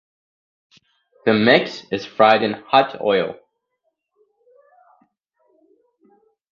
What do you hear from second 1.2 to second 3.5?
The mix is fried in hot oil.